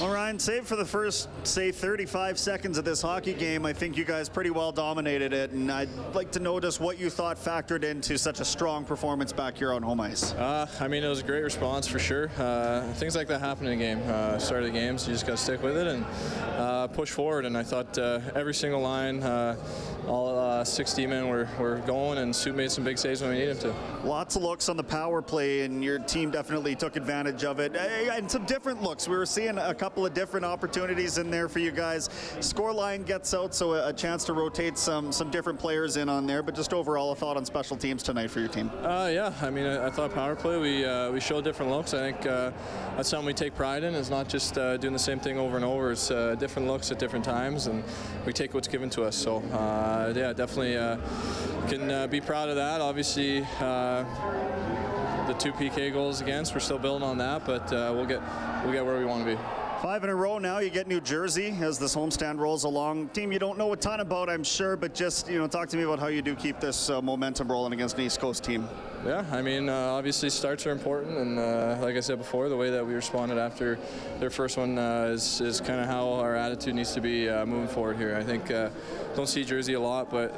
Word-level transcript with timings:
Well, 0.00 0.12
Ryan, 0.12 0.38
save 0.38 0.64
for 0.64 0.76
the 0.76 0.84
first, 0.84 1.28
say, 1.42 1.72
35 1.72 2.38
seconds 2.38 2.78
of 2.78 2.84
this 2.84 3.02
hockey 3.02 3.34
game, 3.34 3.66
I 3.66 3.72
think 3.72 3.96
you 3.96 4.04
guys 4.04 4.28
pretty 4.28 4.50
well 4.50 4.70
dominated 4.70 5.32
it, 5.32 5.50
and 5.50 5.72
I'd 5.72 5.88
like 6.14 6.30
to 6.30 6.38
know 6.38 6.60
just 6.60 6.78
what 6.78 7.00
you 7.00 7.10
thought 7.10 7.36
factored 7.36 7.82
into 7.82 8.16
such 8.16 8.38
a 8.38 8.44
strong 8.44 8.84
performance 8.84 9.32
back 9.32 9.58
here 9.58 9.72
on 9.72 9.82
home 9.82 10.00
ice. 10.00 10.34
Uh, 10.34 10.68
I 10.78 10.86
mean, 10.86 11.02
it 11.02 11.08
was 11.08 11.18
a 11.18 11.24
great 11.24 11.42
response 11.42 11.88
for 11.88 11.98
sure. 11.98 12.30
Uh, 12.38 12.92
things 12.92 13.16
like 13.16 13.26
that 13.26 13.40
happen 13.40 13.66
in 13.66 13.72
a 13.72 13.76
game. 13.76 14.00
Uh, 14.06 14.38
start 14.38 14.62
of 14.62 14.72
the 14.72 14.72
games, 14.72 15.04
you 15.08 15.14
just 15.14 15.26
got 15.26 15.36
to 15.36 15.42
stick 15.42 15.64
with 15.64 15.76
it 15.76 15.88
and 15.88 16.04
uh, 16.56 16.86
push 16.86 17.10
forward. 17.10 17.44
And 17.44 17.58
I 17.58 17.64
thought 17.64 17.98
uh, 17.98 18.20
every 18.36 18.54
single 18.54 18.80
line, 18.80 19.20
uh, 19.24 19.56
all 20.06 20.38
uh, 20.38 20.62
60 20.62 21.08
men 21.08 21.26
were, 21.26 21.48
were 21.58 21.82
going, 21.88 22.18
and 22.18 22.34
Soup 22.34 22.54
made 22.54 22.70
some 22.70 22.84
big 22.84 22.98
saves 22.98 23.20
when 23.20 23.30
we 23.30 23.38
needed 23.38 23.56
him 23.56 23.72
to. 23.72 24.06
Lots 24.06 24.36
of 24.36 24.42
looks 24.42 24.68
on 24.68 24.76
the 24.76 24.84
power 24.84 25.20
play, 25.20 25.62
and 25.62 25.82
your 25.82 25.98
team 25.98 26.30
definitely 26.30 26.76
took 26.76 26.94
advantage 26.94 27.42
of 27.42 27.58
it. 27.58 27.74
And 27.74 28.30
some 28.30 28.46
different 28.46 28.80
looks. 28.80 29.08
We 29.08 29.16
were 29.16 29.26
seeing 29.26 29.58
a 29.58 29.74
couple 29.74 29.87
of 29.96 30.14
different 30.14 30.46
opportunities 30.46 31.18
in 31.18 31.30
there 31.30 31.48
for 31.48 31.58
you 31.58 31.72
guys. 31.72 32.08
Scoreline 32.38 33.04
gets 33.04 33.34
out, 33.34 33.54
so 33.54 33.74
a 33.74 33.88
a 33.88 33.92
chance 33.92 34.22
to 34.24 34.34
rotate 34.34 34.76
some 34.76 35.10
some 35.10 35.30
different 35.30 35.58
players 35.58 35.96
in 35.96 36.08
on 36.08 36.26
there. 36.26 36.42
But 36.42 36.54
just 36.54 36.74
overall, 36.74 37.12
a 37.12 37.16
thought 37.16 37.36
on 37.36 37.44
special 37.44 37.76
teams 37.76 38.02
tonight 38.02 38.30
for 38.30 38.40
your 38.40 38.48
team. 38.48 38.70
Uh, 38.82 39.10
yeah, 39.12 39.32
I 39.40 39.50
mean, 39.50 39.64
I, 39.64 39.86
I 39.86 39.90
thought 39.90 40.12
power 40.12 40.36
play 40.36 40.58
we 40.58 40.84
uh, 40.84 41.10
we 41.10 41.20
showed 41.20 41.44
different 41.44 41.72
looks. 41.72 41.94
I 41.94 42.12
think 42.12 42.26
uh, 42.26 42.52
that's 42.96 43.08
something 43.08 43.26
we 43.26 43.32
take 43.32 43.54
pride 43.54 43.82
in. 43.82 43.94
Is 43.94 44.10
not 44.10 44.28
just 44.28 44.58
uh, 44.58 44.76
doing 44.76 44.92
the 44.92 44.98
same 44.98 45.18
thing 45.20 45.38
over 45.38 45.56
and 45.56 45.64
over. 45.64 45.92
It's 45.92 46.10
uh, 46.10 46.34
different 46.34 46.68
looks 46.68 46.90
at 46.90 46.98
different 46.98 47.24
times, 47.24 47.66
and 47.66 47.82
we 48.26 48.32
take 48.32 48.52
what's 48.52 48.68
given 48.68 48.90
to 48.90 49.04
us. 49.04 49.16
So 49.16 49.38
uh, 49.38 50.12
yeah, 50.14 50.32
definitely 50.34 50.74
can 51.68 52.10
be 52.10 52.20
proud 52.20 52.50
of 52.50 52.56
that. 52.56 52.80
Obviously. 52.80 53.46
The 55.28 55.34
two 55.34 55.52
PK 55.52 55.92
goals 55.92 56.22
against, 56.22 56.54
we're 56.54 56.60
still 56.60 56.78
building 56.78 57.06
on 57.06 57.18
that, 57.18 57.44
but 57.44 57.70
uh, 57.70 57.92
we'll 57.94 58.06
get 58.06 58.22
we'll 58.64 58.72
get 58.72 58.82
where 58.82 58.98
we 58.98 59.04
want 59.04 59.26
to 59.26 59.36
be. 59.36 59.67
Five 59.82 60.02
in 60.02 60.10
a 60.10 60.14
row 60.14 60.38
now. 60.38 60.58
You 60.58 60.70
get 60.70 60.88
New 60.88 61.00
Jersey 61.00 61.54
as 61.60 61.78
this 61.78 61.94
homestand 61.94 62.40
rolls 62.40 62.64
along. 62.64 63.10
Team 63.10 63.30
you 63.30 63.38
don't 63.38 63.56
know 63.56 63.72
a 63.72 63.76
ton 63.76 64.00
about, 64.00 64.28
I'm 64.28 64.42
sure, 64.42 64.76
but 64.76 64.92
just 64.92 65.30
you 65.30 65.38
know, 65.38 65.46
talk 65.46 65.68
to 65.68 65.76
me 65.76 65.84
about 65.84 66.00
how 66.00 66.08
you 66.08 66.20
do 66.20 66.34
keep 66.34 66.58
this 66.58 66.90
uh, 66.90 67.00
momentum 67.00 67.48
rolling 67.48 67.74
against 67.74 67.96
an 67.96 68.02
East 68.02 68.18
Coast 68.18 68.42
team. 68.42 68.68
Yeah, 69.06 69.24
I 69.30 69.40
mean, 69.40 69.68
uh, 69.68 69.92
obviously 69.92 70.30
starts 70.30 70.66
are 70.66 70.72
important, 70.72 71.16
and 71.16 71.38
uh, 71.38 71.78
like 71.80 71.94
I 71.94 72.00
said 72.00 72.18
before, 72.18 72.48
the 72.48 72.56
way 72.56 72.70
that 72.70 72.84
we 72.84 72.92
responded 72.92 73.38
after 73.38 73.78
their 74.18 74.30
first 74.30 74.56
one 74.56 74.76
uh, 74.78 75.12
is, 75.12 75.40
is 75.40 75.60
kind 75.60 75.80
of 75.80 75.86
how 75.86 76.10
our 76.14 76.34
attitude 76.34 76.74
needs 76.74 76.92
to 76.94 77.00
be 77.00 77.28
uh, 77.28 77.46
moving 77.46 77.68
forward 77.68 77.98
here. 77.98 78.16
I 78.16 78.24
think 78.24 78.50
uh, 78.50 78.70
don't 79.14 79.28
see 79.28 79.44
Jersey 79.44 79.74
a 79.74 79.80
lot, 79.80 80.10
but 80.10 80.36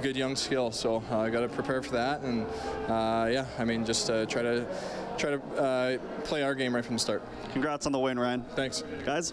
good 0.00 0.16
young 0.16 0.36
skill, 0.36 0.70
so 0.70 1.02
I 1.10 1.30
got 1.30 1.40
to 1.40 1.48
prepare 1.48 1.82
for 1.82 1.92
that, 1.94 2.20
and 2.20 2.46
yeah, 2.88 3.44
I 3.58 3.64
mean, 3.64 3.84
just 3.84 4.06
try 4.06 4.42
to 4.42 4.64
try 5.18 5.30
to 5.30 5.42
uh, 5.60 5.98
play 6.24 6.42
our 6.42 6.54
game 6.54 6.74
right 6.74 6.84
from 6.84 6.96
the 6.96 7.00
start. 7.00 7.22
Congrats 7.52 7.86
on 7.86 7.92
the 7.92 7.98
win, 7.98 8.18
Ryan. 8.18 8.44
Thanks, 8.54 8.82
guys. 9.04 9.32